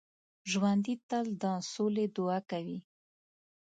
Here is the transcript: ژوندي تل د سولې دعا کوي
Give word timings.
ژوندي 0.51 0.95
تل 1.09 1.25
د 1.43 1.45
سولې 1.73 2.05
دعا 2.15 2.39
کوي 2.51 2.79